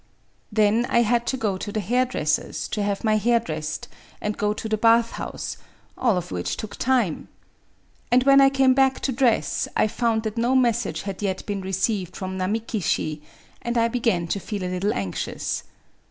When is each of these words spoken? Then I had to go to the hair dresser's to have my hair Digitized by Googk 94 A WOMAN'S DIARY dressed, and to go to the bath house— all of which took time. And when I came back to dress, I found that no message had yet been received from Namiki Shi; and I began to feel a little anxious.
Then 0.51 0.87
I 0.89 1.03
had 1.03 1.27
to 1.27 1.37
go 1.37 1.59
to 1.59 1.71
the 1.71 1.79
hair 1.79 2.05
dresser's 2.05 2.67
to 2.69 2.81
have 2.81 3.03
my 3.03 3.17
hair 3.17 3.39
Digitized 3.39 3.45
by 3.45 3.53
Googk 3.53 3.53
94 3.53 3.57
A 3.61 3.61
WOMAN'S 3.61 3.61
DIARY 3.61 3.61
dressed, 3.61 3.87
and 4.21 4.33
to 4.33 4.39
go 4.39 4.53
to 4.55 4.69
the 4.69 4.77
bath 4.77 5.11
house— 5.11 5.57
all 5.99 6.17
of 6.17 6.31
which 6.31 6.57
took 6.57 6.75
time. 6.77 7.27
And 8.11 8.23
when 8.23 8.41
I 8.41 8.49
came 8.49 8.73
back 8.73 8.99
to 9.01 9.11
dress, 9.11 9.67
I 9.75 9.85
found 9.87 10.23
that 10.23 10.37
no 10.39 10.55
message 10.55 11.03
had 11.03 11.21
yet 11.21 11.45
been 11.45 11.61
received 11.61 12.15
from 12.15 12.35
Namiki 12.39 12.83
Shi; 12.83 13.21
and 13.61 13.77
I 13.77 13.87
began 13.89 14.25
to 14.29 14.39
feel 14.39 14.63
a 14.63 14.73
little 14.73 14.91
anxious. 14.95 15.61